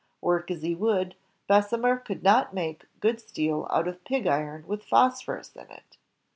Work 0.19 0.49
as 0.49 0.63
he 0.63 0.73
would, 0.73 1.13
Bes 1.47 1.69
semer 1.69 2.03
could 2.03 2.23
not 2.23 2.55
make 2.55 2.87
good 3.01 3.21
steel 3.21 3.67
out 3.69 3.87
of 3.87 4.03
pig 4.03 4.25
iron 4.25 4.65
with 4.65 4.83
phosphorus 4.83 5.55
in 5.55 5.69
it. 5.69 5.97